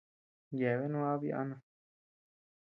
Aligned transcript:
Yeabeanu 0.59 0.97
aaba 1.01 1.23
yana. 1.31 1.55